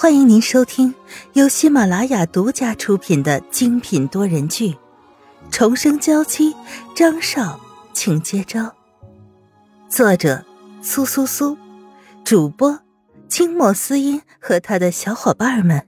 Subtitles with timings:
[0.00, 0.94] 欢迎您收听
[1.34, 4.70] 由喜马拉雅独家出品的精品多人剧
[5.50, 6.54] 《重生娇妻》，
[6.96, 7.60] 张少，
[7.92, 8.74] 请接招。
[9.90, 10.42] 作者：
[10.80, 11.54] 苏苏苏，
[12.24, 12.80] 主播：
[13.28, 15.86] 清末思音和他的小伙伴们。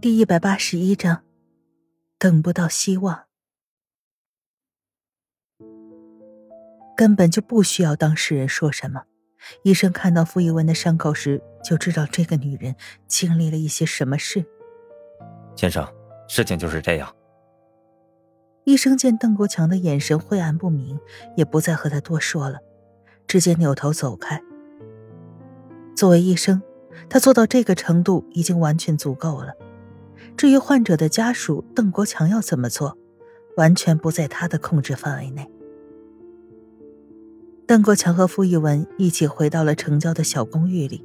[0.00, 1.24] 第一百八十一章，
[2.16, 3.24] 等不到希望。
[6.96, 9.02] 根本就不需要当事人说什么，
[9.62, 12.74] 医生看到傅一文的伤口时，就知道这个女人
[13.06, 14.44] 经历了一些什么事。
[15.56, 15.86] 先生，
[16.28, 17.14] 事情就是这样。
[18.64, 20.98] 医生见邓国强的眼神晦暗不明，
[21.36, 22.58] 也不再和他多说了，
[23.26, 24.40] 直接扭头走开。
[25.94, 26.62] 作为医生，
[27.10, 29.52] 他做到这个程度已经完全足够了。
[30.36, 32.96] 至于患者的家属，邓国强要怎么做，
[33.56, 35.48] 完全不在他的控制范围内。
[37.66, 41.02] 邓国强和傅一文一起回到了城郊的小公寓里。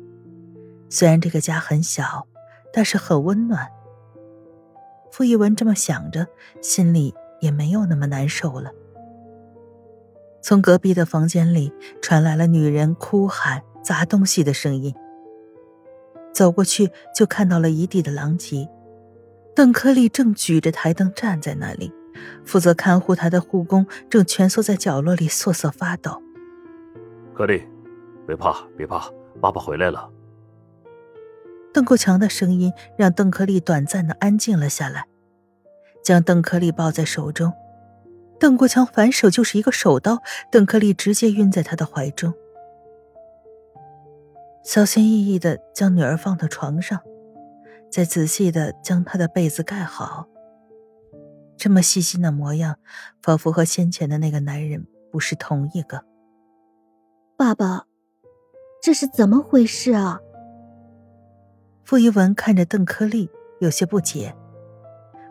[0.89, 2.27] 虽然这个家很小，
[2.73, 3.65] 但是很温暖。
[5.09, 6.27] 傅一文这么想着，
[6.61, 8.71] 心里也没有那么难受了。
[10.41, 14.93] 从隔壁的房间里传来了女人哭喊、砸东西的声音。
[16.33, 18.69] 走过去，就看到了一地的狼藉。
[19.55, 21.93] 邓克利正举着台灯站在那里，
[22.43, 26.21] 负责看护他的护工正蜷缩在角落里瑟瑟发抖。
[27.39, 27.65] 克利，
[28.27, 29.09] 别怕，别怕，
[29.39, 30.11] 爸爸回来了。
[31.73, 35.05] 邓国强的声音让邓克利短暂的安静了下来，
[36.03, 37.53] 将邓克利抱在手中。
[38.41, 42.33] 邓国强反手就是一个手刀，邓克利直接晕在他的怀中。
[44.61, 46.99] 小心翼翼的将女儿放到床上，
[47.89, 50.27] 再仔细的将她的被子盖好。
[51.55, 52.75] 这么细心的模样，
[53.21, 56.03] 仿佛和先前的那个男人不是同一个。
[57.39, 57.85] 爸爸，
[58.81, 60.19] 这是怎么回事啊？
[61.85, 63.29] 傅一文看着邓科利，
[63.61, 64.35] 有些不解。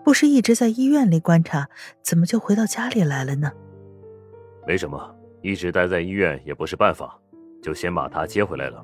[0.03, 1.69] 不是一直在医院里观察，
[2.03, 3.53] 怎么就回到家里来了呢？
[4.67, 7.21] 没什么，一直待在医院也不是办法，
[7.63, 8.83] 就先把他接回来了。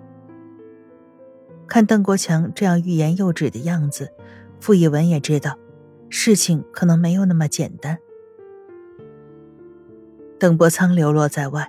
[1.67, 4.13] 看邓国强这样欲言又止的样子，
[4.61, 5.57] 傅一文也知道，
[6.11, 7.99] 事情可能没有那么简单。
[10.39, 11.67] 邓伯苍流落在外。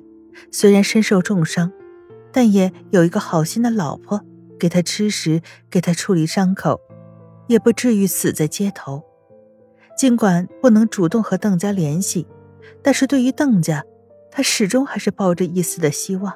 [0.52, 1.72] 虽然身受重伤，
[2.32, 4.22] 但也有一个好心的老婆
[4.60, 6.80] 给他吃食，给他处理伤口，
[7.48, 9.04] 也不至于死在街头。
[9.98, 12.28] 尽管不能主动和邓家联系，
[12.82, 13.86] 但是对于邓家，
[14.30, 16.34] 他始终还是抱着一丝的希望。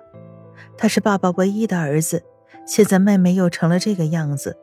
[0.77, 2.23] 他是爸爸唯一的儿子，
[2.65, 4.57] 现在妹妹又成了这个样子，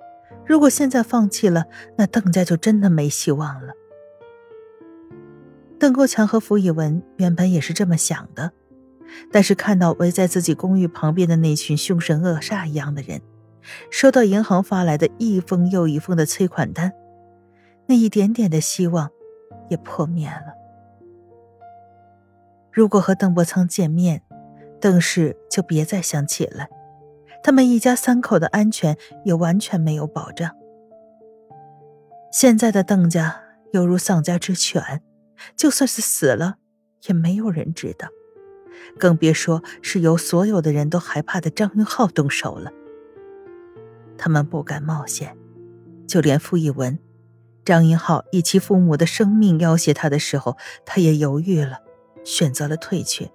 [0.46, 1.66] 如果现在放弃了，
[1.98, 3.74] 那邓家就真的没希望了。
[5.78, 8.52] 邓国强和傅以文原本也是这么想的。
[9.32, 13.20] 但是看到围在自己公寓旁边的那群凶神恶煞一样的人，
[13.90, 16.92] 收到银行发来的一封又一封的催款单，
[17.86, 19.10] 那一点点的希望
[19.68, 20.54] 也破灭了。
[22.72, 24.22] 如果和邓伯苍见面，
[24.80, 26.68] 邓氏就别再想起来，
[27.42, 30.50] 他们一家三口的安全也完全没有保障。
[32.30, 33.40] 现在的邓家
[33.72, 35.00] 犹如丧家之犬，
[35.56, 36.56] 就算是死了，
[37.08, 38.08] 也没有人知道。
[38.98, 42.70] 更别说是由所有的人都害怕的张云浩动手了。
[44.18, 45.36] 他们不敢冒险，
[46.06, 46.98] 就连傅一文，
[47.64, 51.80] 张云浩以其父母的生命要挟他的时候，他也犹豫了，
[52.24, 53.30] 选择了退却。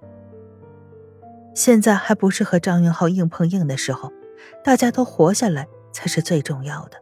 [1.54, 4.12] 现在还不是和张云浩硬碰硬的时候，
[4.64, 6.96] 大家都活下来才是最重要的。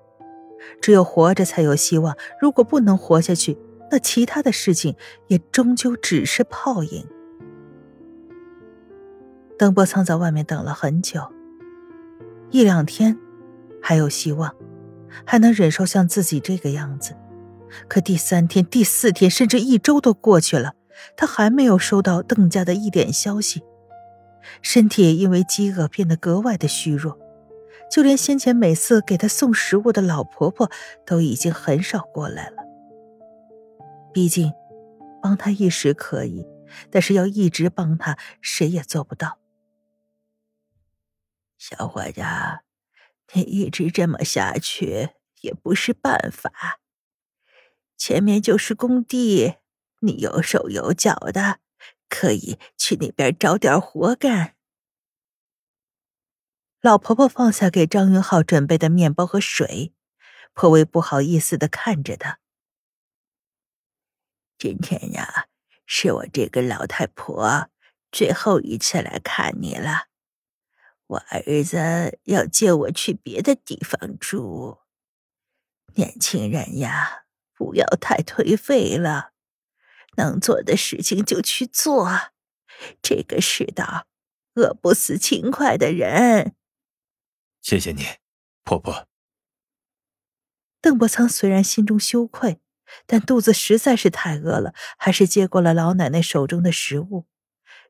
[0.82, 3.56] 只有活着才有希望，如果不能活下去，
[3.90, 4.94] 那其他的事情
[5.28, 7.06] 也终究只是泡影。
[9.60, 11.20] 邓伯苍在外面等了很久，
[12.50, 13.18] 一两天
[13.82, 14.54] 还有希望，
[15.26, 17.14] 还能忍受像自己这个样子。
[17.86, 20.72] 可第三天、第四天，甚至一周都过去了，
[21.14, 23.62] 他还没有收到邓家的一点消息，
[24.62, 27.18] 身体也因为饥饿变得格外的虚弱，
[27.92, 30.70] 就连先前每次给他送食物的老婆婆
[31.04, 32.56] 都已经很少过来了。
[34.14, 34.54] 毕竟，
[35.22, 36.46] 帮他一时可以，
[36.90, 39.36] 但是要一直帮他，谁也做不到。
[41.60, 42.22] 小伙子，
[43.34, 45.10] 你一直这么下去
[45.42, 46.80] 也不是办法。
[47.98, 49.56] 前面就是工地，
[50.00, 51.60] 你有手有脚的，
[52.08, 54.56] 可以去那边找点活干。
[56.80, 59.92] 老婆婆放下给张云浩准备的面包和水，
[60.54, 62.40] 颇为不好意思的看着他。
[64.56, 65.48] 今天呀，
[65.84, 67.68] 是我这个老太婆
[68.10, 70.06] 最后一次来看你了。
[71.10, 74.78] 我儿子要接我去别的地方住。
[75.94, 79.32] 年轻人呀，不要太颓废了，
[80.16, 82.08] 能做的事情就去做。
[83.02, 84.06] 这个世道，
[84.54, 86.54] 饿不死勤快的人。
[87.60, 88.04] 谢谢你，
[88.62, 89.08] 婆婆。
[90.80, 92.60] 邓伯苍虽然心中羞愧，
[93.06, 97.26] 但肚子实在是太饿了，还是接过了老奶奶手中的食物，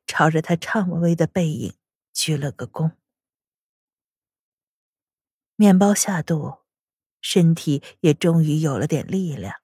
[0.06, 1.74] 朝着她颤巍巍的背影
[2.14, 2.92] 鞠了个躬。
[5.60, 6.54] 面包下肚，
[7.20, 9.56] 身体也终于有了点力量。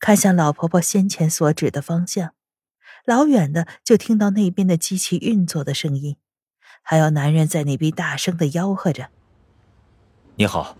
[0.00, 2.34] 看向老婆婆先前所指的方向，
[3.04, 6.16] 老远的就听到那边的机器运作的声音，
[6.82, 9.10] 还有男人在那边大声的吆喝着
[10.34, 10.76] ：“你好。”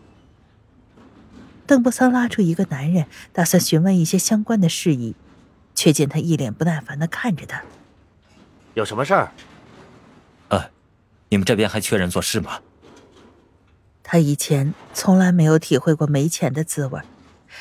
[1.65, 5.15] 邓伯桑拉出一个男人，打算询问一些相关的事宜，
[5.77, 7.63] 却见他一脸不耐烦的看着他。
[8.75, 9.33] 有什么事儿？
[10.49, 10.71] 呃，
[11.29, 12.61] 你们这边还缺人做事吗？
[14.05, 17.01] 他以前从来没有体会过没钱的滋味，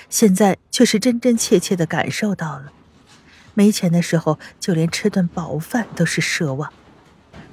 [0.09, 2.71] 现在却是真真切切的感受到了。
[3.53, 6.71] 没钱的时候，就连吃顿饱饭都是奢望，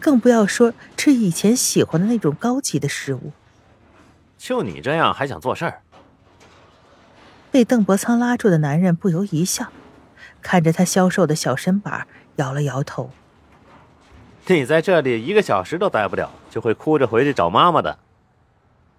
[0.00, 3.32] 更不要说吃以前喜欢的那种高级的食物。
[4.38, 5.82] 就你这样还想做事儿？
[7.50, 9.68] 被邓伯苍拉住的男人不由一笑，
[10.40, 12.06] 看着他消瘦的小身板，
[12.36, 13.10] 摇了摇头
[14.46, 17.98] ：“你在这里一个小时都待不了，就会哭着回去找妈妈的。”“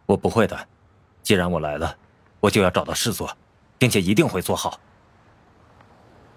[0.10, 0.68] 我不会的，
[1.22, 1.96] 既然我来了，
[2.40, 3.38] 我就要找到事做，
[3.78, 4.80] 并且一定会做好。”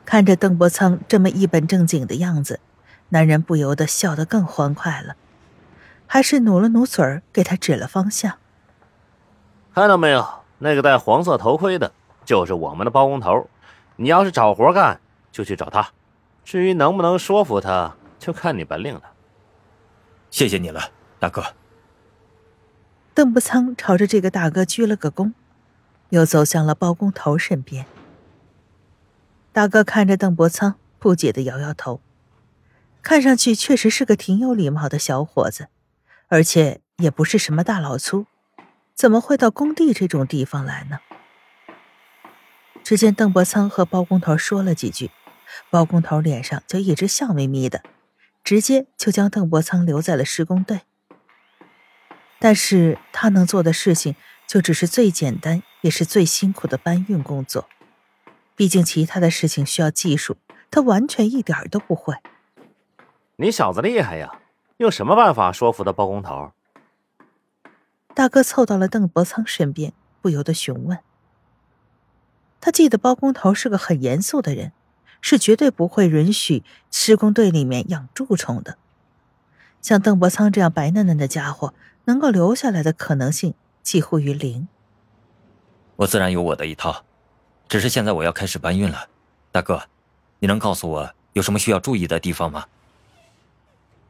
[0.05, 2.61] 看着邓伯苍这么一本正经的样子，
[3.09, 5.17] 男人不由得笑得更欢快了，
[6.07, 8.37] 还是努了努嘴儿，给他指了方向
[9.75, 11.93] ：“看到没有，那个戴黄色头盔的。”
[12.27, 13.49] 就是我们的包工头，
[13.97, 15.01] 你要是找活干，
[15.33, 15.89] 就去找他。
[16.45, 19.03] 至于能不能说服他，就看你本领了。
[20.31, 20.81] 谢谢你了，
[21.19, 21.43] 大哥。
[23.15, 25.35] 邓不仓朝着这个大哥鞠了个躬，
[26.09, 27.85] 又走向了包工头身边。
[29.53, 32.01] 大哥看着邓伯仓，不解的摇摇头，
[33.03, 35.69] 看上去确实是个挺有礼貌的小伙子，
[36.29, 38.25] 而且也不是什么大老粗，
[38.95, 41.01] 怎么会到工地这种地方来呢？
[42.83, 45.11] 只见邓伯苍和包工头说了几句，
[45.69, 47.83] 包工头脸上就一直笑眯眯的，
[48.43, 50.81] 直接就将邓伯苍留在了施工队。
[52.43, 54.17] 但是他能做的事情
[54.49, 57.69] 就只是最简单也是最辛苦的搬运工作，
[58.57, 60.37] 毕竟其他的事情需要技术，
[60.69, 62.17] 他完全一点都不会。
[63.37, 64.41] 你小子厉害呀，
[64.79, 66.51] 用什么办法说服的包工头？
[68.13, 70.99] 大哥凑到了邓伯苍身边，不由得询问。
[72.61, 74.73] 他记得包工头是个很严肃的人，
[75.21, 78.79] 是绝对不会允许施工队里面养蛀虫的。
[79.81, 81.73] 像邓伯苍这样白嫩嫩的家伙，
[82.05, 84.69] 能够留下来的可能性几乎于零。
[85.97, 87.05] 我自然有我的一套，
[87.69, 89.09] 只是现在我要开始搬运了。
[89.51, 89.83] 大哥，
[90.41, 92.67] 你能告诉我有什么需要注意的地方吗？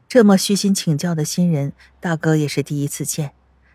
[0.07, 3.33] 这么虚心请教的新人，大哥也是第一次见，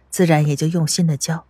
[0.09, 1.45] 自然也就用心的教。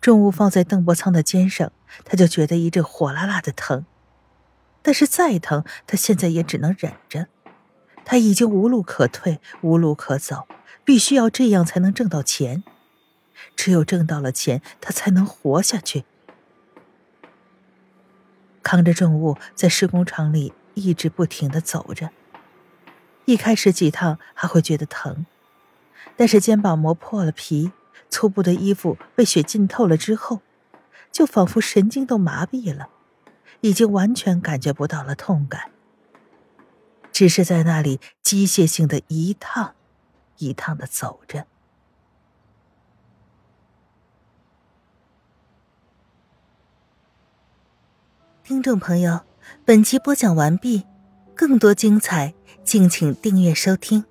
[0.00, 1.72] 重物放在邓伯苍的肩上，
[2.04, 3.86] 他就觉得一阵火辣辣的疼。
[4.82, 7.26] 但是再疼，他现在也只能忍着。
[8.04, 10.46] 他已经无路可退，无路可走，
[10.86, 12.64] 必须要这样才能挣到钱。
[13.54, 16.04] 只有挣到了钱，他才能活下去。
[18.62, 22.10] 扛着重物在施工场里一直不停的走着。
[23.26, 25.26] 一开始几趟还会觉得疼，
[26.16, 27.72] 但是肩膀磨破了皮。
[28.08, 30.40] 粗布的衣服被血浸透了之后，
[31.10, 32.88] 就仿佛神经都麻痹了，
[33.62, 35.72] 已经完全感觉不到了痛感，
[37.10, 39.74] 只是在那里机械性的一趟
[40.38, 41.46] 一趟的走着。
[48.42, 49.22] 听众朋友，
[49.64, 50.86] 本集播讲完毕，
[51.34, 54.04] 更多精彩，敬请订阅收听。